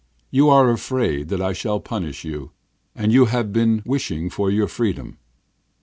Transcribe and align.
You 0.31 0.49
are 0.49 0.71
afraid 0.71 1.29
that 1.29 1.43
I 1.43 1.53
shall 1.53 1.79
punish 1.79 2.23
you, 2.25 2.49
and 2.95 3.11
you 3.13 3.25
have 3.25 3.53
been 3.53 3.83
wishing 3.85 4.31
for 4.31 4.49
your 4.49 4.67
freedom. 4.67 5.19